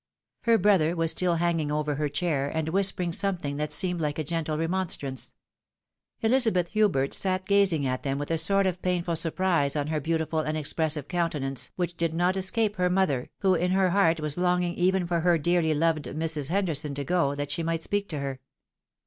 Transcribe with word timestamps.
Her 0.45 0.57
brother 0.57 0.95
was 0.95 1.13
stm 1.13 1.37
hanging 1.37 1.71
over 1.71 1.93
her 1.93 2.09
chair, 2.09 2.49
and 2.49 2.69
whispering 2.69 3.11
something 3.11 3.57
that 3.57 3.71
seemed 3.71 4.01
like 4.01 4.17
a 4.17 4.23
gentle 4.23 4.57
remonstrance. 4.57 5.35
Elizabeth 6.21 6.69
Hubert 6.69 7.13
sat 7.13 7.45
gazing 7.45 7.85
at 7.85 8.01
them 8.01 8.17
with 8.17 8.31
a 8.31 8.39
sort 8.39 8.65
of 8.65 8.81
painful 8.81 9.15
surprise 9.15 9.75
on 9.75 9.85
her 9.89 9.99
beautiful 9.99 10.39
and 10.39 10.57
expressive 10.57 11.07
counte 11.07 11.39
nance, 11.39 11.71
which 11.75 11.97
did 11.97 12.15
not 12.15 12.35
escape 12.35 12.77
her 12.77 12.89
mother, 12.89 13.29
who 13.41 13.53
in 13.53 13.69
her 13.73 13.91
heart 13.91 14.19
was 14.19 14.35
A 14.37 14.41
POSING 14.41 14.73
QUESTION. 14.73 14.83
817 14.83 14.83
longing 14.83 14.87
even 14.87 15.07
for 15.07 15.19
her 15.19 15.37
dearly 15.37 15.73
loved 15.75 16.05
Mrs. 16.05 16.49
Henderson 16.49 16.95
to 16.95 17.03
go, 17.03 17.35
that 17.35 17.51
she 17.51 17.61
might 17.61 17.83
speak 17.83 18.09
to 18.09 18.17
her. 18.17 18.39